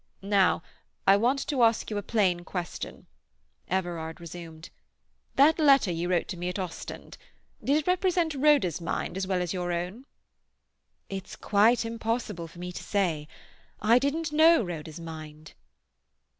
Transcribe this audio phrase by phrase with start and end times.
[0.23, 0.63] "Now
[1.05, 3.05] I want to ask you a plain question,"
[3.67, 4.71] Everard resumed.
[5.35, 9.53] "That letter you wrote to me at Ostend—did it represent Rhoda's mind as well as
[9.53, 10.05] your own?"
[11.07, 13.27] "It's quite impossible for me to say.
[13.79, 15.53] I didn't know Rhoda's mind."